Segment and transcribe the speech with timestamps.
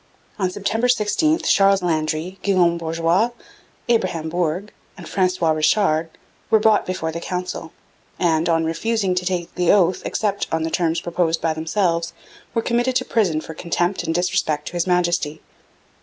[0.39, 3.29] On September 16 Charles Landry, Guillaume Bourgois,
[3.87, 6.09] Abraham Bourg, and Francois Richard
[6.49, 7.71] were brought before the Council,
[8.17, 12.13] and, on refusing to take the oath except on the terms proposed by themselves,
[12.55, 15.39] were committed to prison for contempt and disrespect to His Majesty.